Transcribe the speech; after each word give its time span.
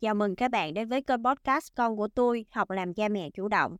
Chào 0.00 0.14
mừng 0.14 0.36
các 0.36 0.50
bạn 0.50 0.74
đến 0.74 0.88
với 0.88 1.02
kênh 1.02 1.24
podcast 1.24 1.74
Con 1.74 1.96
của 1.96 2.08
tôi, 2.08 2.46
học 2.50 2.70
làm 2.70 2.94
cha 2.94 3.08
mẹ 3.08 3.30
chủ 3.30 3.48
động. 3.48 3.76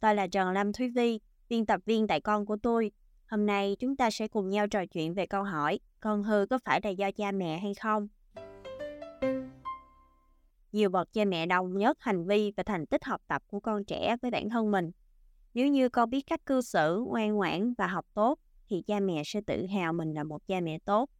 Tôi 0.00 0.14
là 0.14 0.26
Trần 0.26 0.50
Lâm 0.52 0.72
Thúy 0.72 0.88
Vi, 0.88 1.20
biên 1.48 1.66
tập 1.66 1.80
viên 1.84 2.06
tại 2.06 2.20
Con 2.20 2.46
của 2.46 2.56
tôi. 2.62 2.90
Hôm 3.26 3.46
nay 3.46 3.76
chúng 3.78 3.96
ta 3.96 4.10
sẽ 4.10 4.28
cùng 4.28 4.48
nhau 4.48 4.68
trò 4.68 4.86
chuyện 4.86 5.14
về 5.14 5.26
câu 5.26 5.42
hỏi 5.42 5.80
con 6.00 6.22
hư 6.22 6.46
có 6.50 6.58
phải 6.64 6.80
là 6.84 6.90
do 6.90 7.10
cha 7.10 7.32
mẹ 7.32 7.58
hay 7.58 7.74
không? 7.74 8.08
Nhiều 10.72 10.90
bậc 10.90 11.12
cha 11.12 11.24
mẹ 11.24 11.46
đồng 11.46 11.78
nhất 11.78 11.96
hành 12.00 12.26
vi 12.26 12.52
và 12.56 12.62
thành 12.62 12.86
tích 12.86 13.04
học 13.04 13.20
tập 13.28 13.42
của 13.46 13.60
con 13.60 13.84
trẻ 13.84 14.16
với 14.22 14.30
bản 14.30 14.48
thân 14.48 14.70
mình. 14.70 14.90
Nếu 15.54 15.68
như 15.68 15.88
con 15.88 16.10
biết 16.10 16.22
cách 16.26 16.46
cư 16.46 16.60
xử, 16.60 17.04
ngoan 17.06 17.34
ngoãn 17.34 17.74
và 17.78 17.86
học 17.86 18.06
tốt, 18.14 18.38
thì 18.68 18.82
cha 18.86 19.00
mẹ 19.00 19.22
sẽ 19.26 19.40
tự 19.46 19.66
hào 19.66 19.92
mình 19.92 20.14
là 20.14 20.24
một 20.24 20.46
cha 20.46 20.60
mẹ 20.60 20.78
tốt. 20.84 21.10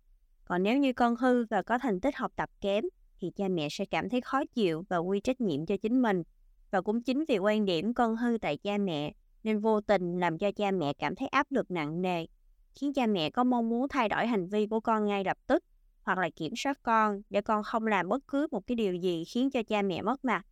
Còn 0.45 0.63
nếu 0.63 0.79
như 0.79 0.93
con 0.93 1.17
hư 1.17 1.45
và 1.45 1.63
có 1.63 1.79
thành 1.79 2.01
tích 2.01 2.17
học 2.17 2.33
tập 2.37 2.51
kém, 2.61 2.85
thì 3.21 3.31
cha 3.37 3.49
mẹ 3.49 3.69
sẽ 3.71 3.85
cảm 3.85 4.09
thấy 4.09 4.21
khó 4.21 4.45
chịu 4.55 4.85
và 4.89 4.97
quy 4.97 5.21
trách 5.21 5.41
nhiệm 5.41 5.67
cho 5.67 5.77
chính 5.77 6.03
mình. 6.03 6.23
Và 6.71 6.81
cũng 6.81 7.03
chính 7.03 7.25
vì 7.29 7.39
quan 7.39 7.65
điểm 7.65 7.95
con 7.95 8.17
hư 8.17 8.39
tại 8.41 8.57
cha 8.57 8.79
mẹ 8.79 9.13
nên 9.45 9.61
vô 9.61 9.81
tình 9.81 10.21
làm 10.21 10.39
cho 10.39 10.53
cha 10.53 10.71
mẹ 10.71 10.93
cảm 10.93 11.15
thấy 11.15 11.29
áp 11.29 11.47
lực 11.51 11.71
nặng 11.71 12.03
nề, 12.03 12.27
khiến 12.75 12.93
cha 12.93 13.07
mẹ 13.07 13.31
có 13.31 13.45
mong 13.45 13.69
muốn 13.69 13.89
thay 13.89 14.09
đổi 14.09 14.27
hành 14.27 14.49
vi 14.49 14.67
của 14.67 14.81
con 14.81 15.07
ngay 15.07 15.25
lập 15.25 15.39
tức 15.47 15.65
hoặc 16.03 16.19
là 16.19 16.31
kiểm 16.37 16.53
soát 16.57 16.83
con 16.83 17.23
để 17.31 17.41
con 17.41 17.63
không 17.63 17.87
làm 17.87 18.09
bất 18.09 18.29
cứ 18.29 18.47
một 18.51 18.67
cái 18.67 18.75
điều 18.75 18.95
gì 18.95 19.25
khiến 19.25 19.51
cho 19.51 19.63
cha 19.63 19.83
mẹ 19.83 20.03
mất 20.03 20.25
mặt. 20.25 20.47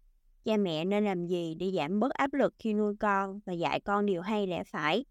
Cha 0.44 0.56
mẹ 0.56 0.84
nên 0.84 1.04
làm 1.04 1.26
gì 1.26 1.54
để 1.54 1.72
giảm 1.76 2.00
bớt 2.00 2.12
áp 2.12 2.34
lực 2.34 2.54
khi 2.58 2.72
nuôi 2.72 2.94
con 3.00 3.40
và 3.46 3.52
dạy 3.52 3.80
con 3.80 4.06
điều 4.06 4.22
hay 4.22 4.46
lẽ 4.46 4.64
phải. 4.64 5.04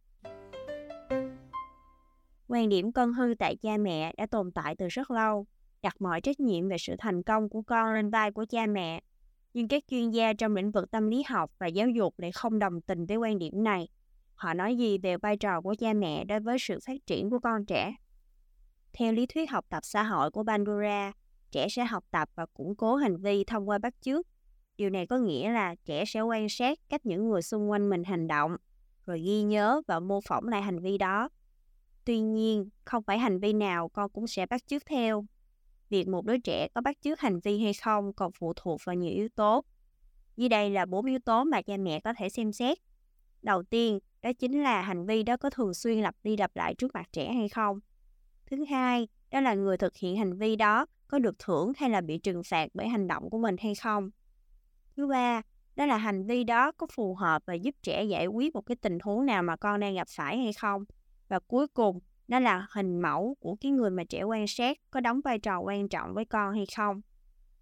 Quan 2.47 2.69
điểm 2.69 2.91
con 2.91 3.13
hư 3.13 3.33
tại 3.39 3.55
cha 3.55 3.77
mẹ 3.77 4.13
đã 4.17 4.25
tồn 4.25 4.51
tại 4.51 4.75
từ 4.75 4.87
rất 4.87 5.11
lâu, 5.11 5.45
đặt 5.83 6.01
mọi 6.01 6.21
trách 6.21 6.39
nhiệm 6.39 6.69
về 6.69 6.77
sự 6.79 6.95
thành 6.99 7.23
công 7.23 7.49
của 7.49 7.61
con 7.61 7.93
lên 7.93 8.09
vai 8.09 8.31
của 8.31 8.45
cha 8.49 8.65
mẹ. 8.65 9.01
Nhưng 9.53 9.67
các 9.67 9.83
chuyên 9.87 10.11
gia 10.11 10.33
trong 10.33 10.55
lĩnh 10.55 10.71
vực 10.71 10.91
tâm 10.91 11.09
lý 11.09 11.23
học 11.27 11.51
và 11.59 11.67
giáo 11.67 11.89
dục 11.89 12.19
lại 12.19 12.31
không 12.31 12.59
đồng 12.59 12.81
tình 12.81 13.05
với 13.05 13.17
quan 13.17 13.39
điểm 13.39 13.63
này. 13.63 13.87
Họ 14.35 14.53
nói 14.53 14.77
gì 14.77 14.97
về 14.97 15.17
vai 15.17 15.37
trò 15.37 15.61
của 15.61 15.75
cha 15.79 15.93
mẹ 15.93 16.23
đối 16.25 16.39
với 16.39 16.57
sự 16.59 16.79
phát 16.85 17.05
triển 17.07 17.29
của 17.29 17.39
con 17.39 17.65
trẻ? 17.65 17.95
Theo 18.93 19.13
lý 19.13 19.25
thuyết 19.25 19.51
học 19.51 19.65
tập 19.69 19.79
xã 19.83 20.03
hội 20.03 20.31
của 20.31 20.43
Bandura, 20.43 21.11
trẻ 21.51 21.67
sẽ 21.69 21.85
học 21.85 22.03
tập 22.11 22.29
và 22.35 22.45
củng 22.45 22.75
cố 22.75 22.95
hành 22.95 23.17
vi 23.17 23.43
thông 23.43 23.69
qua 23.69 23.77
bắt 23.77 23.93
chước. 24.01 24.27
Điều 24.77 24.89
này 24.89 25.07
có 25.07 25.17
nghĩa 25.17 25.51
là 25.51 25.75
trẻ 25.85 26.05
sẽ 26.05 26.21
quan 26.21 26.49
sát 26.49 26.79
cách 26.89 27.05
những 27.05 27.29
người 27.29 27.41
xung 27.41 27.69
quanh 27.69 27.89
mình 27.89 28.03
hành 28.03 28.27
động, 28.27 28.55
rồi 29.05 29.21
ghi 29.21 29.41
nhớ 29.41 29.81
và 29.87 29.99
mô 29.99 30.19
phỏng 30.21 30.47
lại 30.47 30.61
hành 30.61 30.79
vi 30.79 30.97
đó. 30.97 31.29
Tuy 32.05 32.19
nhiên, 32.19 32.69
không 32.85 33.03
phải 33.03 33.19
hành 33.19 33.39
vi 33.39 33.53
nào 33.53 33.89
con 33.89 34.09
cũng 34.09 34.27
sẽ 34.27 34.45
bắt 34.45 34.67
chước 34.67 34.85
theo. 34.85 35.25
Việc 35.93 36.07
một 36.07 36.25
đứa 36.25 36.37
trẻ 36.37 36.67
có 36.67 36.81
bắt 36.81 36.97
chước 37.01 37.19
hành 37.19 37.39
vi 37.39 37.59
hay 37.59 37.73
không 37.73 38.13
còn 38.13 38.31
phụ 38.31 38.53
thuộc 38.55 38.81
vào 38.85 38.95
nhiều 38.95 39.11
yếu 39.11 39.29
tố. 39.35 39.63
Dưới 40.37 40.49
đây 40.49 40.69
là 40.69 40.85
bốn 40.85 41.05
yếu 41.05 41.19
tố 41.19 41.43
mà 41.43 41.61
cha 41.61 41.77
mẹ 41.77 41.99
có 41.99 42.13
thể 42.17 42.29
xem 42.29 42.53
xét. 42.53 42.77
Đầu 43.41 43.63
tiên, 43.63 43.99
đó 44.21 44.33
chính 44.39 44.63
là 44.63 44.81
hành 44.81 45.05
vi 45.05 45.23
đó 45.23 45.37
có 45.37 45.49
thường 45.49 45.73
xuyên 45.73 46.01
lặp 46.01 46.15
đi 46.23 46.37
lặp 46.37 46.55
lại 46.55 46.75
trước 46.75 46.93
mặt 46.93 47.09
trẻ 47.11 47.33
hay 47.33 47.49
không. 47.49 47.79
Thứ 48.45 48.65
hai, 48.69 49.07
đó 49.31 49.41
là 49.41 49.53
người 49.53 49.77
thực 49.77 49.97
hiện 49.97 50.17
hành 50.17 50.37
vi 50.37 50.55
đó 50.55 50.85
có 51.07 51.19
được 51.19 51.39
thưởng 51.39 51.71
hay 51.77 51.89
là 51.89 52.01
bị 52.01 52.17
trừng 52.17 52.43
phạt 52.43 52.69
bởi 52.73 52.87
hành 52.87 53.07
động 53.07 53.29
của 53.29 53.37
mình 53.37 53.55
hay 53.59 53.75
không. 53.75 54.09
Thứ 54.95 55.07
ba, 55.07 55.41
đó 55.75 55.85
là 55.85 55.97
hành 55.97 56.25
vi 56.25 56.43
đó 56.43 56.71
có 56.71 56.87
phù 56.95 57.15
hợp 57.15 57.43
và 57.45 57.53
giúp 57.53 57.75
trẻ 57.83 58.03
giải 58.03 58.27
quyết 58.27 58.55
một 58.55 58.61
cái 58.61 58.75
tình 58.75 58.97
huống 59.03 59.25
nào 59.25 59.43
mà 59.43 59.55
con 59.55 59.79
đang 59.79 59.95
gặp 59.95 60.07
phải 60.15 60.37
hay 60.37 60.53
không. 60.53 60.85
Và 61.27 61.39
cuối 61.39 61.67
cùng, 61.67 61.99
đó 62.27 62.39
là 62.39 62.67
hình 62.71 63.01
mẫu 63.01 63.35
của 63.39 63.55
cái 63.61 63.71
người 63.71 63.89
mà 63.89 64.03
trẻ 64.03 64.23
quan 64.23 64.47
sát 64.47 64.77
có 64.91 64.99
đóng 64.99 65.21
vai 65.23 65.39
trò 65.39 65.59
quan 65.59 65.89
trọng 65.89 66.13
với 66.13 66.25
con 66.25 66.53
hay 66.53 66.65
không. 66.75 67.01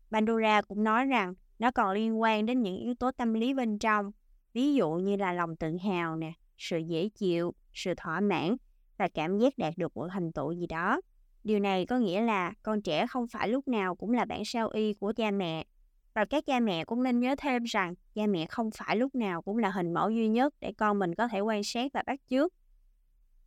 Bandura 0.09 0.61
cũng 0.61 0.83
nói 0.83 1.05
rằng 1.05 1.33
nó 1.59 1.71
còn 1.71 1.91
liên 1.91 2.21
quan 2.21 2.45
đến 2.45 2.61
những 2.61 2.77
yếu 2.77 2.93
tố 2.93 3.11
tâm 3.11 3.33
lý 3.33 3.53
bên 3.53 3.79
trong, 3.79 4.11
ví 4.53 4.73
dụ 4.73 4.91
như 4.91 5.15
là 5.15 5.33
lòng 5.33 5.55
tự 5.55 5.77
hào 5.83 6.15
nè, 6.15 6.33
sự 6.57 6.77
dễ 6.77 7.09
chịu, 7.09 7.53
sự 7.73 7.93
thỏa 7.97 8.19
mãn 8.19 8.55
và 8.97 9.07
cảm 9.13 9.37
giác 9.37 9.53
đạt 9.57 9.73
được 9.77 9.97
một 9.97 10.07
thành 10.11 10.31
tựu 10.31 10.51
gì 10.51 10.67
đó. 10.67 11.01
Điều 11.43 11.59
này 11.59 11.85
có 11.85 11.97
nghĩa 11.97 12.21
là 12.21 12.53
con 12.63 12.81
trẻ 12.81 13.07
không 13.07 13.27
phải 13.27 13.47
lúc 13.49 13.67
nào 13.67 13.95
cũng 13.95 14.11
là 14.11 14.25
bản 14.25 14.45
sao 14.45 14.69
y 14.69 14.93
của 14.93 15.13
cha 15.15 15.31
mẹ. 15.31 15.65
Và 16.13 16.25
các 16.25 16.45
cha 16.45 16.59
mẹ 16.59 16.85
cũng 16.85 17.03
nên 17.03 17.19
nhớ 17.19 17.35
thêm 17.37 17.63
rằng 17.63 17.93
cha 18.15 18.27
mẹ 18.27 18.45
không 18.45 18.69
phải 18.71 18.95
lúc 18.95 19.15
nào 19.15 19.41
cũng 19.41 19.57
là 19.57 19.69
hình 19.69 19.93
mẫu 19.93 20.09
duy 20.09 20.27
nhất 20.27 20.53
để 20.59 20.73
con 20.77 20.99
mình 20.99 21.15
có 21.15 21.27
thể 21.27 21.39
quan 21.39 21.63
sát 21.63 21.91
và 21.93 22.03
bắt 22.05 22.19
chước. 22.29 22.53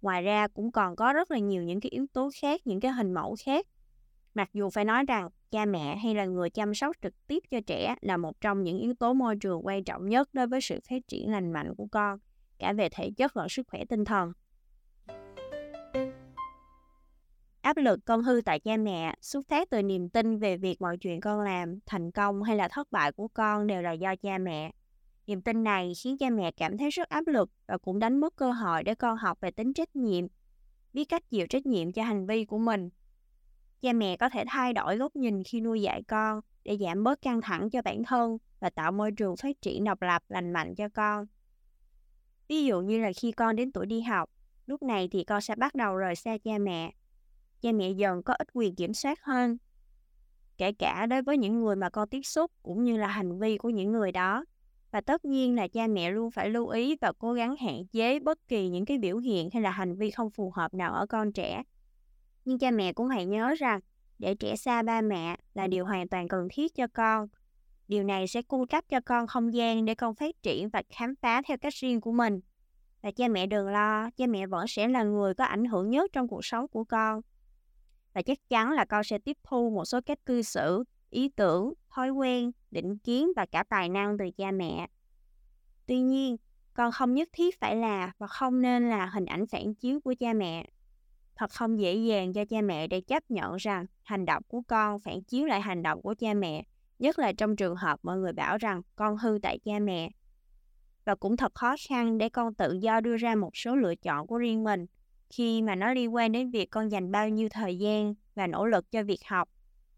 Ngoài 0.05 0.23
ra 0.23 0.49
cũng 0.49 0.73
còn 0.73 0.97
có 0.97 1.13
rất 1.13 1.31
là 1.31 1.39
nhiều 1.39 1.63
những 1.63 1.81
cái 1.81 1.91
yếu 1.91 2.07
tố 2.13 2.31
khác, 2.41 2.61
những 2.65 2.81
cái 2.81 2.93
hình 2.93 3.13
mẫu 3.13 3.37
khác. 3.45 3.67
Mặc 4.35 4.51
dù 4.53 4.71
phải 4.71 4.85
nói 4.85 5.05
rằng 5.09 5.29
cha 5.51 5.65
mẹ 5.65 5.97
hay 5.97 6.15
là 6.15 6.25
người 6.25 6.51
chăm 6.51 6.75
sóc 6.75 6.97
trực 7.03 7.27
tiếp 7.27 7.39
cho 7.51 7.61
trẻ 7.67 7.95
là 8.01 8.17
một 8.17 8.41
trong 8.41 8.63
những 8.63 8.79
yếu 8.79 8.95
tố 8.95 9.15
môi 9.15 9.37
trường 9.37 9.67
quan 9.67 9.85
trọng 9.85 10.09
nhất 10.09 10.29
đối 10.33 10.47
với 10.47 10.61
sự 10.61 10.81
phát 10.89 11.09
triển 11.09 11.31
lành 11.31 11.53
mạnh 11.53 11.75
của 11.77 11.87
con, 11.93 12.19
cả 12.59 12.73
về 12.73 12.89
thể 12.89 13.11
chất 13.17 13.37
lẫn 13.37 13.49
sức 13.49 13.67
khỏe 13.71 13.85
tinh 13.85 14.05
thần. 14.05 14.33
Áp 17.61 17.77
lực 17.77 18.01
con 18.05 18.23
hư 18.23 18.41
tại 18.45 18.61
cha 18.61 18.77
mẹ 18.77 19.15
xuất 19.21 19.47
phát 19.49 19.71
từ 19.71 19.83
niềm 19.83 20.09
tin 20.09 20.39
về 20.39 20.57
việc 20.57 20.81
mọi 20.81 20.97
chuyện 20.97 21.21
con 21.21 21.41
làm, 21.41 21.79
thành 21.87 22.11
công 22.11 22.43
hay 22.43 22.57
là 22.57 22.69
thất 22.69 22.93
bại 22.93 23.13
của 23.13 23.29
con 23.29 23.67
đều 23.67 23.83
là 23.83 23.93
do 23.93 24.17
cha 24.17 24.39
mẹ. 24.39 24.73
Niềm 25.27 25.43
tin 25.43 25.65
này 25.65 25.93
khiến 26.03 26.19
cha 26.19 26.31
mẹ 26.31 26.51
cảm 26.51 26.79
thấy 26.79 26.91
rất 26.91 27.09
áp 27.09 27.27
lực 27.27 27.51
và 27.67 27.79
cũng 27.79 27.99
đánh 27.99 28.21
mất 28.21 28.37
cơ 28.37 28.53
hội 28.53 28.83
để 28.83 28.95
con 28.95 29.17
học 29.17 29.39
về 29.41 29.51
tính 29.51 29.73
trách 29.73 29.97
nhiệm, 29.97 30.27
biết 30.93 31.05
cách 31.05 31.31
chịu 31.31 31.47
trách 31.47 31.67
nhiệm 31.67 31.93
cho 31.93 32.03
hành 32.03 32.27
vi 32.27 32.45
của 32.45 32.59
mình. 32.59 32.91
Cha 33.81 33.93
mẹ 33.93 34.17
có 34.17 34.29
thể 34.29 34.45
thay 34.49 34.73
đổi 34.73 34.97
góc 34.97 35.17
nhìn 35.17 35.43
khi 35.45 35.61
nuôi 35.61 35.83
dạy 35.83 36.03
con 36.03 36.41
để 36.65 36.77
giảm 36.81 37.05
bớt 37.05 37.23
căng 37.23 37.41
thẳng 37.41 37.71
cho 37.71 37.83
bản 37.83 38.05
thân 38.05 38.39
và 38.61 38.71
tạo 38.71 38.93
môi 38.93 39.13
trường 39.13 39.37
phát 39.37 39.63
triển 39.63 39.85
độc 39.85 40.03
lập 40.03 40.23
lành 40.29 40.53
mạnh 40.53 40.75
cho 40.75 40.89
con. 40.89 41.27
Ví 42.49 42.65
dụ 42.65 42.81
như 42.81 43.01
là 43.01 43.13
khi 43.17 43.33
con 43.33 43.57
đến 43.57 43.73
tuổi 43.73 43.87
đi 43.87 44.01
học, 44.01 44.31
lúc 44.67 44.83
này 44.83 45.09
thì 45.13 45.25
con 45.25 45.41
sẽ 45.41 45.57
bắt 45.57 45.75
đầu 45.75 45.97
rời 45.97 46.17
xa 46.17 46.39
cha 46.45 46.59
mẹ 46.59 46.93
cha 47.61 47.73
mẹ 47.73 47.91
dần 47.91 48.23
có 48.23 48.35
ít 48.35 48.49
quyền 48.53 48.75
kiểm 48.75 48.95
soát 48.95 49.23
hơn. 49.23 49.59
Kể 50.59 50.73
cả 50.73 51.07
đối 51.07 51.23
với 51.23 51.39
những 51.39 51.61
người 51.61 51.77
mà 51.77 51.91
con 51.91 52.09
tiếp 52.09 52.23
xúc 52.23 52.51
cũng 52.63 52.85
như 52.85 52.97
là 52.97 53.07
hành 53.07 53.39
vi 53.39 53.59
của 53.59 53.71
những 53.71 53.93
người 53.93 54.13
đó. 54.13 54.45
Và 54.95 55.01
tất 55.01 55.25
nhiên 55.25 55.55
là 55.55 55.69
cha 55.69 55.87
mẹ 55.87 56.11
luôn 56.11 56.31
phải 56.31 56.51
lưu 56.51 56.69
ý 56.69 56.97
và 57.01 57.13
cố 57.19 57.33
gắng 57.33 57.57
hạn 57.57 57.87
chế 57.87 58.21
bất 58.21 58.49
kỳ 58.49 58.69
những 58.69 58.85
cái 58.85 58.99
biểu 58.99 59.19
hiện 59.19 59.49
hay 59.53 59.63
là 59.63 59.71
hành 59.71 59.97
vi 59.97 60.11
không 60.11 60.31
phù 60.31 60.51
hợp 60.51 60.75
nào 60.75 60.93
ở 60.93 61.07
con 61.07 61.33
trẻ. 61.33 61.63
Nhưng 62.45 62.59
cha 62.59 62.71
mẹ 62.71 62.93
cũng 62.93 63.09
hãy 63.09 63.27
nhớ 63.27 63.55
rằng 63.59 63.81
để 64.19 64.35
trẻ 64.35 64.57
xa 64.57 64.83
ba 64.83 65.01
mẹ 65.01 65.37
là 65.55 65.67
điều 65.67 65.85
hoàn 65.85 66.09
toàn 66.09 66.29
cần 66.29 66.49
thiết 66.51 66.75
cho 66.75 66.87
con. 66.87 67.29
Điều 67.89 68.05
này 68.05 68.27
sẽ 68.27 68.43
cung 68.43 68.67
cấp 68.67 68.85
cho 68.89 69.01
con 69.01 69.27
không 69.27 69.55
gian 69.55 69.85
để 69.85 69.95
con 69.95 70.15
phát 70.15 70.43
triển 70.43 70.69
và 70.69 70.83
khám 70.89 71.15
phá 71.17 71.43
theo 71.43 71.57
cách 71.59 71.75
riêng 71.75 72.01
của 72.01 72.13
mình. 72.13 72.41
Và 73.03 73.11
cha 73.11 73.29
mẹ 73.29 73.47
đừng 73.47 73.69
lo, 73.69 74.11
cha 74.17 74.27
mẹ 74.27 74.47
vẫn 74.47 74.67
sẽ 74.69 74.89
là 74.89 75.03
người 75.03 75.35
có 75.35 75.45
ảnh 75.45 75.65
hưởng 75.65 75.91
nhất 75.91 76.11
trong 76.13 76.29
cuộc 76.29 76.45
sống 76.45 76.69
của 76.69 76.85
con 76.85 77.21
và 78.13 78.23
chắc 78.23 78.39
chắn 78.49 78.73
là 78.73 78.85
con 78.85 79.05
sẽ 79.05 79.19
tiếp 79.19 79.37
thu 79.43 79.71
một 79.71 79.85
số 79.85 80.01
cách 80.07 80.19
cư 80.27 80.43
xử, 80.43 80.85
ý 81.11 81.29
tưởng, 81.29 81.73
thói 81.95 82.11
quen, 82.11 82.51
định 82.71 82.99
kiến 82.99 83.29
và 83.37 83.47
cả 83.47 83.65
tài 83.69 83.89
năng 83.89 84.19
từ 84.19 84.25
cha 84.37 84.51
mẹ. 84.51 84.87
Tuy 85.87 86.01
nhiên, 86.01 86.37
con 86.75 86.93
không 86.93 87.15
nhất 87.15 87.29
thiết 87.33 87.61
phải 87.61 87.77
là 87.77 88.13
và 88.19 88.27
không 88.27 88.63
nên 88.63 88.91
là 88.91 89.07
hình 89.07 89.25
ảnh 89.25 89.47
phản 89.47 89.75
chiếu 89.75 90.01
của 90.01 90.15
cha 90.21 90.33
mẹ. 90.33 90.67
Thật 91.37 91.51
không 91.51 91.81
dễ 91.81 91.95
dàng 91.95 92.33
cho 92.33 92.45
cha 92.45 92.61
mẹ 92.61 92.87
để 92.87 93.01
chấp 93.01 93.31
nhận 93.31 93.57
rằng 93.57 93.87
hành 94.03 94.25
động 94.25 94.43
của 94.49 94.63
con 94.69 95.01
phản 95.01 95.23
chiếu 95.23 95.47
lại 95.47 95.61
hành 95.61 95.83
động 95.83 96.03
của 96.03 96.15
cha 96.19 96.35
mẹ, 96.35 96.65
nhất 96.99 97.19
là 97.19 97.33
trong 97.33 97.57
trường 97.57 97.77
hợp 97.77 98.01
mọi 98.03 98.19
người 98.19 98.33
bảo 98.33 98.59
rằng 98.59 98.83
con 98.97 99.17
hư 99.17 99.39
tại 99.43 99.59
cha 99.65 99.79
mẹ. 99.79 100.11
Và 101.05 101.15
cũng 101.15 101.37
thật 101.37 101.55
khó 101.55 101.77
khăn 101.89 102.19
để 102.19 102.29
con 102.29 102.55
tự 102.55 102.73
do 102.73 103.01
đưa 103.01 103.17
ra 103.17 103.35
một 103.35 103.57
số 103.57 103.77
lựa 103.77 103.95
chọn 103.95 104.27
của 104.27 104.39
riêng 104.39 104.65
mình 104.65 104.87
khi 105.31 105.63
mà 105.63 105.75
nó 105.75 105.95
liên 105.95 106.15
quan 106.15 106.33
đến 106.33 106.51
việc 106.51 106.71
con 106.71 106.89
dành 106.89 107.13
bao 107.13 107.29
nhiêu 107.29 107.49
thời 107.49 107.79
gian 107.79 108.15
và 108.35 108.47
nỗ 108.47 108.67
lực 108.67 108.91
cho 108.91 109.03
việc 109.03 109.21
học 109.27 109.49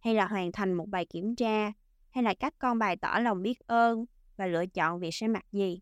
hay 0.00 0.14
là 0.14 0.26
hoàn 0.26 0.52
thành 0.52 0.72
một 0.74 0.88
bài 0.88 1.06
kiểm 1.06 1.36
tra 1.36 1.72
hay 2.16 2.22
là 2.22 2.34
cách 2.34 2.54
con 2.58 2.78
bày 2.78 2.96
tỏ 2.96 3.18
lòng 3.18 3.42
biết 3.42 3.58
ơn 3.66 4.04
và 4.36 4.46
lựa 4.46 4.66
chọn 4.66 5.00
việc 5.00 5.10
sẽ 5.12 5.28
mặc 5.28 5.44
gì. 5.52 5.80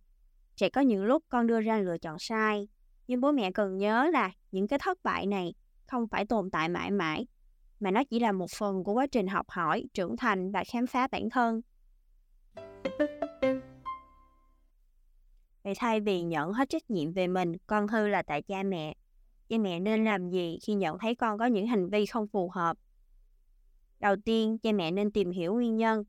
Sẽ 0.56 0.68
có 0.68 0.80
những 0.80 1.04
lúc 1.04 1.24
con 1.28 1.46
đưa 1.46 1.60
ra 1.60 1.78
lựa 1.78 1.98
chọn 1.98 2.18
sai, 2.18 2.68
nhưng 3.08 3.20
bố 3.20 3.32
mẹ 3.32 3.52
cần 3.52 3.78
nhớ 3.78 4.10
là 4.12 4.30
những 4.52 4.68
cái 4.68 4.78
thất 4.78 4.98
bại 5.02 5.26
này 5.26 5.54
không 5.86 6.08
phải 6.08 6.26
tồn 6.26 6.50
tại 6.50 6.68
mãi 6.68 6.90
mãi, 6.90 7.26
mà 7.80 7.90
nó 7.90 8.04
chỉ 8.10 8.18
là 8.18 8.32
một 8.32 8.50
phần 8.58 8.84
của 8.84 8.92
quá 8.92 9.06
trình 9.06 9.26
học 9.26 9.46
hỏi, 9.48 9.84
trưởng 9.94 10.16
thành 10.16 10.52
và 10.52 10.64
khám 10.64 10.86
phá 10.86 11.08
bản 11.12 11.30
thân. 11.30 11.60
Vậy 15.64 15.74
thay 15.76 16.00
vì 16.00 16.22
nhận 16.22 16.52
hết 16.52 16.68
trách 16.68 16.90
nhiệm 16.90 17.12
về 17.12 17.26
mình, 17.26 17.52
con 17.66 17.88
hư 17.88 18.08
là 18.08 18.22
tại 18.22 18.42
cha 18.42 18.62
mẹ, 18.62 18.94
cha 19.48 19.58
mẹ 19.58 19.80
nên 19.80 20.04
làm 20.04 20.30
gì 20.30 20.58
khi 20.62 20.74
nhận 20.74 20.98
thấy 20.98 21.14
con 21.14 21.38
có 21.38 21.46
những 21.46 21.66
hành 21.66 21.90
vi 21.90 22.06
không 22.06 22.26
phù 22.28 22.50
hợp 22.54 22.76
đầu 24.04 24.16
tiên 24.24 24.58
cha 24.58 24.72
mẹ 24.72 24.90
nên 24.90 25.10
tìm 25.10 25.30
hiểu 25.30 25.54
nguyên 25.54 25.76
nhân 25.76 26.04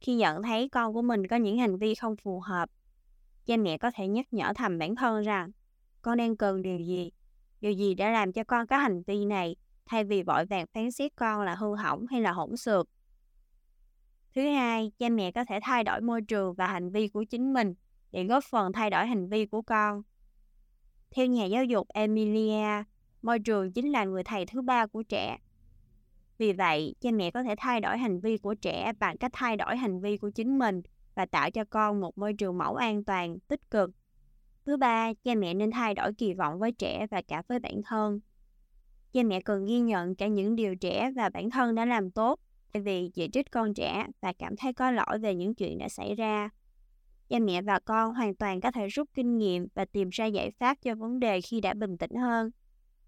khi 0.00 0.14
nhận 0.14 0.42
thấy 0.42 0.68
con 0.68 0.94
của 0.94 1.02
mình 1.02 1.26
có 1.26 1.36
những 1.36 1.58
hành 1.58 1.78
vi 1.78 1.94
không 1.94 2.16
phù 2.16 2.40
hợp 2.40 2.70
cha 3.46 3.56
mẹ 3.56 3.78
có 3.78 3.90
thể 3.94 4.08
nhắc 4.08 4.26
nhở 4.30 4.52
thầm 4.56 4.78
bản 4.78 4.96
thân 4.96 5.22
rằng 5.22 5.50
con 6.02 6.18
đang 6.18 6.36
cần 6.36 6.62
điều 6.62 6.78
gì 6.78 7.10
điều 7.60 7.72
gì 7.72 7.94
đã 7.94 8.10
làm 8.10 8.32
cho 8.32 8.44
con 8.44 8.66
có 8.66 8.78
hành 8.78 9.02
vi 9.02 9.24
này 9.24 9.56
thay 9.86 10.04
vì 10.04 10.22
vội 10.22 10.44
vàng 10.46 10.66
phán 10.74 10.90
xét 10.90 11.16
con 11.16 11.42
là 11.42 11.54
hư 11.54 11.74
hỏng 11.74 12.06
hay 12.06 12.20
là 12.20 12.32
hỗn 12.32 12.56
xược 12.56 12.88
Thứ 14.34 14.42
hai, 14.42 14.92
cha 14.98 15.08
mẹ 15.08 15.32
có 15.32 15.44
thể 15.44 15.58
thay 15.62 15.84
đổi 15.84 16.00
môi 16.00 16.22
trường 16.22 16.54
và 16.54 16.66
hành 16.66 16.90
vi 16.90 17.08
của 17.08 17.24
chính 17.24 17.52
mình 17.52 17.74
để 18.12 18.24
góp 18.24 18.44
phần 18.44 18.72
thay 18.72 18.90
đổi 18.90 19.06
hành 19.06 19.28
vi 19.28 19.46
của 19.46 19.62
con. 19.62 20.02
Theo 21.10 21.26
nhà 21.26 21.44
giáo 21.44 21.64
dục 21.64 21.88
Emilia, 21.88 22.84
môi 23.22 23.38
trường 23.38 23.72
chính 23.72 23.92
là 23.92 24.04
người 24.04 24.24
thầy 24.24 24.46
thứ 24.46 24.62
ba 24.62 24.86
của 24.86 25.02
trẻ. 25.02 25.38
Vì 26.40 26.52
vậy, 26.52 26.94
cha 27.00 27.10
mẹ 27.10 27.30
có 27.30 27.42
thể 27.42 27.54
thay 27.58 27.80
đổi 27.80 27.98
hành 27.98 28.20
vi 28.20 28.38
của 28.38 28.54
trẻ 28.54 28.92
bằng 28.98 29.18
cách 29.18 29.30
thay 29.34 29.56
đổi 29.56 29.76
hành 29.76 30.00
vi 30.00 30.16
của 30.16 30.30
chính 30.30 30.58
mình 30.58 30.82
và 31.14 31.26
tạo 31.26 31.50
cho 31.50 31.64
con 31.64 32.00
một 32.00 32.18
môi 32.18 32.32
trường 32.34 32.58
mẫu 32.58 32.74
an 32.74 33.04
toàn, 33.04 33.38
tích 33.48 33.70
cực. 33.70 33.90
Thứ 34.66 34.76
ba, 34.76 35.12
cha 35.24 35.34
mẹ 35.34 35.54
nên 35.54 35.70
thay 35.70 35.94
đổi 35.94 36.12
kỳ 36.14 36.34
vọng 36.34 36.58
với 36.58 36.72
trẻ 36.72 37.06
và 37.10 37.22
cả 37.28 37.42
với 37.48 37.58
bản 37.58 37.82
thân. 37.84 38.20
Cha 39.12 39.22
mẹ 39.22 39.40
cần 39.40 39.66
ghi 39.66 39.80
nhận 39.80 40.14
cả 40.14 40.26
những 40.26 40.56
điều 40.56 40.74
trẻ 40.76 41.10
và 41.16 41.28
bản 41.28 41.50
thân 41.50 41.74
đã 41.74 41.84
làm 41.84 42.10
tốt, 42.10 42.40
thay 42.72 42.82
vì 42.82 43.10
chỉ 43.14 43.28
trích 43.32 43.50
con 43.50 43.74
trẻ 43.74 44.06
và 44.20 44.32
cảm 44.32 44.56
thấy 44.56 44.72
có 44.72 44.90
lỗi 44.90 45.18
về 45.18 45.34
những 45.34 45.54
chuyện 45.54 45.78
đã 45.78 45.88
xảy 45.88 46.14
ra. 46.14 46.50
Cha 47.28 47.38
mẹ 47.38 47.62
và 47.62 47.78
con 47.78 48.14
hoàn 48.14 48.34
toàn 48.34 48.60
có 48.60 48.70
thể 48.70 48.88
rút 48.88 49.08
kinh 49.14 49.38
nghiệm 49.38 49.66
và 49.74 49.84
tìm 49.84 50.08
ra 50.12 50.26
giải 50.26 50.50
pháp 50.50 50.78
cho 50.82 50.94
vấn 50.94 51.20
đề 51.20 51.40
khi 51.40 51.60
đã 51.60 51.74
bình 51.74 51.98
tĩnh 51.98 52.14
hơn. 52.14 52.50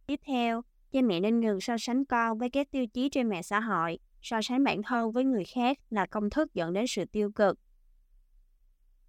Tiếp 0.06 0.20
theo, 0.26 0.62
cha 0.92 1.02
mẹ 1.02 1.20
nên 1.20 1.40
ngừng 1.40 1.60
so 1.60 1.76
sánh 1.78 2.04
con 2.04 2.38
với 2.38 2.50
các 2.50 2.70
tiêu 2.70 2.86
chí 2.86 3.08
trên 3.08 3.28
mạng 3.28 3.42
xã 3.42 3.60
hội. 3.60 3.98
So 4.22 4.42
sánh 4.42 4.64
bản 4.64 4.82
thân 4.82 5.12
với 5.12 5.24
người 5.24 5.44
khác 5.44 5.78
là 5.90 6.06
công 6.06 6.30
thức 6.30 6.54
dẫn 6.54 6.72
đến 6.72 6.84
sự 6.88 7.04
tiêu 7.04 7.32
cực. 7.32 7.58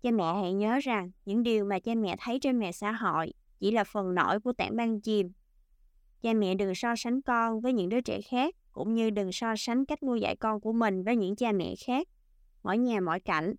Cha 0.02 0.12
mẹ 0.12 0.34
hãy 0.42 0.54
nhớ 0.54 0.80
rằng 0.84 1.12
những 1.26 1.44
điều 1.44 1.66
mà 1.66 1.80
cha 1.80 1.96
mẹ 1.96 2.16
thấy 2.20 2.40
trên 2.40 2.60
mạng 2.60 2.74
xã 2.74 2.92
hội 2.92 3.34
chỉ 3.60 3.72
là 3.72 3.84
phần 3.84 4.16
nổi 4.16 4.40
của 4.40 4.54
tảng 4.54 4.76
băng 4.76 5.02
chìm. 5.02 5.32
Cha 6.22 6.34
mẹ 6.34 6.56
đừng 6.56 6.76
so 6.76 6.96
sánh 6.98 7.22
con 7.22 7.62
với 7.62 7.74
những 7.74 7.90
đứa 7.90 8.02
trẻ 8.02 8.22
khác, 8.22 8.56
cũng 8.72 8.94
như 8.94 9.10
đừng 9.10 9.32
so 9.32 9.54
sánh 9.58 9.86
cách 9.86 10.04
nuôi 10.04 10.22
dạy 10.22 10.36
con 10.36 10.62
của 10.62 10.74
mình 10.74 11.04
với 11.04 11.16
những 11.16 11.36
cha 11.36 11.52
mẹ 11.52 11.74
khác. 11.86 12.08
Mỗi 12.64 12.78
nhà 12.78 13.00
mỗi 13.00 13.20
cảnh, 13.20 13.56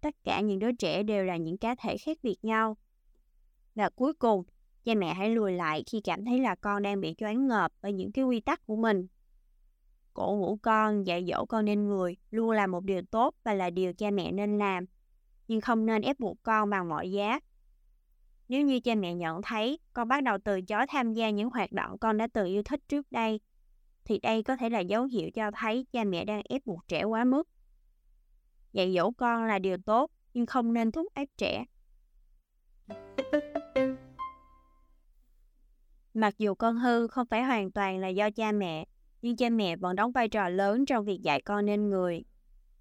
tất 0.00 0.14
cả 0.24 0.40
những 0.40 0.58
đứa 0.58 0.72
trẻ 0.72 1.02
đều 1.02 1.24
là 1.24 1.36
những 1.36 1.58
cá 1.58 1.74
thể 1.74 1.96
khác 1.98 2.18
biệt 2.22 2.44
nhau. 2.44 2.76
Và 3.74 3.88
cuối 3.88 4.12
cùng, 4.12 4.44
cha 4.88 4.94
mẹ 4.94 5.14
hãy 5.14 5.30
lùi 5.30 5.52
lại 5.52 5.84
khi 5.86 6.00
cảm 6.00 6.24
thấy 6.24 6.40
là 6.40 6.54
con 6.54 6.82
đang 6.82 7.00
bị 7.00 7.14
choáng 7.18 7.46
ngợp 7.48 7.72
bởi 7.82 7.92
những 7.92 8.12
cái 8.12 8.24
quy 8.24 8.40
tắc 8.40 8.66
của 8.66 8.76
mình. 8.76 9.06
Cổ 10.14 10.36
vũ 10.36 10.56
con, 10.62 11.06
dạy 11.06 11.24
dỗ 11.24 11.44
con 11.44 11.64
nên 11.64 11.88
người 11.88 12.16
luôn 12.30 12.50
là 12.50 12.66
một 12.66 12.84
điều 12.84 13.02
tốt 13.02 13.34
và 13.44 13.54
là 13.54 13.70
điều 13.70 13.92
cha 13.92 14.10
mẹ 14.10 14.32
nên 14.32 14.58
làm, 14.58 14.84
nhưng 15.48 15.60
không 15.60 15.86
nên 15.86 16.02
ép 16.02 16.18
buộc 16.18 16.42
con 16.42 16.70
bằng 16.70 16.88
mọi 16.88 17.10
giá. 17.10 17.40
Nếu 18.48 18.62
như 18.62 18.80
cha 18.80 18.94
mẹ 18.94 19.14
nhận 19.14 19.42
thấy 19.42 19.78
con 19.92 20.08
bắt 20.08 20.22
đầu 20.22 20.38
từ 20.44 20.60
chối 20.60 20.86
tham 20.88 21.12
gia 21.12 21.30
những 21.30 21.50
hoạt 21.50 21.72
động 21.72 21.98
con 21.98 22.18
đã 22.18 22.26
từng 22.32 22.46
yêu 22.46 22.62
thích 22.62 22.80
trước 22.88 23.12
đây, 23.12 23.40
thì 24.04 24.18
đây 24.18 24.42
có 24.42 24.56
thể 24.56 24.70
là 24.70 24.80
dấu 24.80 25.04
hiệu 25.04 25.30
cho 25.34 25.50
thấy 25.50 25.86
cha 25.92 26.04
mẹ 26.04 26.24
đang 26.24 26.42
ép 26.48 26.66
buộc 26.66 26.88
trẻ 26.88 27.04
quá 27.04 27.24
mức. 27.24 27.48
Dạy 28.72 28.94
dỗ 28.94 29.10
con 29.10 29.44
là 29.44 29.58
điều 29.58 29.76
tốt, 29.86 30.10
nhưng 30.34 30.46
không 30.46 30.72
nên 30.72 30.92
thúc 30.92 31.06
ép 31.14 31.28
trẻ. 31.36 31.64
Mặc 36.18 36.38
dù 36.38 36.54
con 36.54 36.76
hư 36.76 37.06
không 37.06 37.26
phải 37.26 37.42
hoàn 37.42 37.70
toàn 37.70 37.98
là 37.98 38.08
do 38.08 38.30
cha 38.30 38.52
mẹ, 38.52 38.84
nhưng 39.22 39.36
cha 39.36 39.50
mẹ 39.50 39.76
vẫn 39.76 39.96
đóng 39.96 40.12
vai 40.12 40.28
trò 40.28 40.48
lớn 40.48 40.86
trong 40.86 41.04
việc 41.04 41.20
dạy 41.22 41.42
con 41.42 41.66
nên 41.66 41.90
người. 41.90 42.24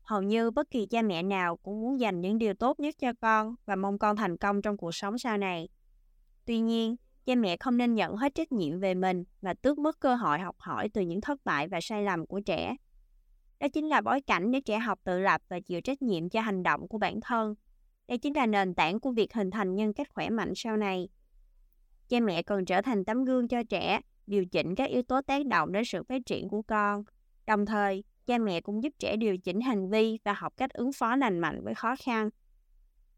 Hầu 0.01 0.21
như 0.21 0.51
bất 0.51 0.71
kỳ 0.71 0.85
cha 0.85 1.01
mẹ 1.01 1.23
nào 1.23 1.57
cũng 1.57 1.81
muốn 1.81 1.99
dành 1.99 2.21
những 2.21 2.37
điều 2.37 2.53
tốt 2.53 2.79
nhất 2.79 2.95
cho 2.99 3.13
con 3.21 3.55
và 3.65 3.75
mong 3.75 3.99
con 3.99 4.15
thành 4.15 4.37
công 4.37 4.61
trong 4.61 4.77
cuộc 4.77 4.95
sống 4.95 5.17
sau 5.17 5.37
này. 5.37 5.69
Tuy 6.45 6.59
nhiên, 6.59 6.95
cha 7.25 7.35
mẹ 7.35 7.57
không 7.57 7.77
nên 7.77 7.95
nhận 7.95 8.15
hết 8.15 8.35
trách 8.35 8.51
nhiệm 8.51 8.79
về 8.79 8.93
mình 8.93 9.23
và 9.41 9.53
tước 9.53 9.79
mất 9.79 9.99
cơ 9.99 10.15
hội 10.15 10.39
học 10.39 10.55
hỏi 10.59 10.89
từ 10.93 11.01
những 11.01 11.21
thất 11.21 11.39
bại 11.45 11.67
và 11.67 11.79
sai 11.81 12.03
lầm 12.03 12.25
của 12.25 12.39
trẻ. 12.39 12.75
Đó 13.59 13.67
chính 13.73 13.89
là 13.89 14.01
bối 14.01 14.21
cảnh 14.21 14.51
để 14.51 14.61
trẻ 14.61 14.79
học 14.79 14.99
tự 15.03 15.19
lập 15.19 15.41
và 15.49 15.59
chịu 15.59 15.81
trách 15.81 16.01
nhiệm 16.01 16.29
cho 16.29 16.41
hành 16.41 16.63
động 16.63 16.87
của 16.87 16.97
bản 16.97 17.19
thân. 17.21 17.55
Đây 18.07 18.17
chính 18.17 18.35
là 18.35 18.45
nền 18.45 18.75
tảng 18.75 18.99
của 18.99 19.11
việc 19.11 19.33
hình 19.33 19.51
thành 19.51 19.75
nhân 19.75 19.93
cách 19.93 20.07
khỏe 20.13 20.29
mạnh 20.29 20.53
sau 20.55 20.77
này. 20.77 21.09
Cha 22.09 22.19
mẹ 22.19 22.43
cần 22.43 22.65
trở 22.65 22.81
thành 22.81 23.05
tấm 23.05 23.25
gương 23.25 23.47
cho 23.47 23.63
trẻ, 23.63 24.01
điều 24.27 24.45
chỉnh 24.45 24.75
các 24.75 24.89
yếu 24.89 25.01
tố 25.01 25.21
tác 25.21 25.45
động 25.45 25.71
đến 25.71 25.85
sự 25.85 26.03
phát 26.03 26.21
triển 26.25 26.49
của 26.49 26.61
con. 26.61 27.03
Đồng 27.47 27.65
thời, 27.65 28.03
cha 28.25 28.37
mẹ 28.37 28.61
cũng 28.61 28.83
giúp 28.83 28.93
trẻ 28.99 29.15
điều 29.15 29.37
chỉnh 29.37 29.61
hành 29.61 29.89
vi 29.89 30.19
và 30.23 30.33
học 30.33 30.53
cách 30.57 30.73
ứng 30.73 30.91
phó 30.93 31.15
lành 31.15 31.39
mạnh 31.39 31.63
với 31.63 31.75
khó 31.75 31.95
khăn. 32.05 32.29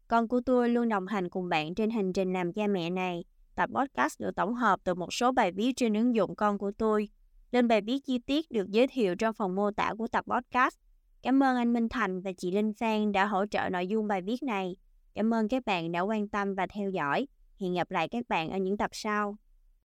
Con 0.08 0.28
của 0.28 0.40
tôi 0.46 0.68
luôn 0.68 0.88
đồng 0.88 1.06
hành 1.06 1.28
cùng 1.28 1.48
bạn 1.48 1.74
trên 1.74 1.90
hành 1.90 2.12
trình 2.12 2.32
làm 2.32 2.52
cha 2.52 2.66
mẹ 2.66 2.90
này. 2.90 3.24
Tập 3.54 3.70
podcast 3.74 4.20
được 4.20 4.30
tổng 4.36 4.54
hợp 4.54 4.80
từ 4.84 4.94
một 4.94 5.12
số 5.12 5.32
bài 5.32 5.52
viết 5.52 5.72
trên 5.76 5.94
ứng 5.94 6.14
dụng 6.14 6.36
con 6.36 6.58
của 6.58 6.72
tôi. 6.78 7.08
Lên 7.52 7.68
bài 7.68 7.80
viết 7.80 7.98
chi 8.06 8.18
tiết 8.18 8.50
được 8.50 8.70
giới 8.70 8.86
thiệu 8.86 9.14
trong 9.14 9.34
phần 9.34 9.54
mô 9.54 9.70
tả 9.70 9.94
của 9.98 10.08
tập 10.08 10.24
podcast. 10.28 10.74
Cảm 11.22 11.42
ơn 11.42 11.56
anh 11.56 11.72
Minh 11.72 11.88
Thành 11.88 12.20
và 12.20 12.32
chị 12.38 12.50
Linh 12.50 12.72
Phan 12.74 13.12
đã 13.12 13.26
hỗ 13.26 13.46
trợ 13.46 13.68
nội 13.72 13.86
dung 13.86 14.06
bài 14.06 14.22
viết 14.22 14.42
này. 14.42 14.76
Cảm 15.14 15.34
ơn 15.34 15.48
các 15.48 15.64
bạn 15.66 15.92
đã 15.92 16.00
quan 16.00 16.28
tâm 16.28 16.54
và 16.54 16.66
theo 16.66 16.90
dõi. 16.90 17.26
Hẹn 17.60 17.74
gặp 17.74 17.90
lại 17.90 18.08
các 18.08 18.28
bạn 18.28 18.50
ở 18.50 18.58
những 18.58 18.76
tập 18.76 18.90
sau. 18.92 19.36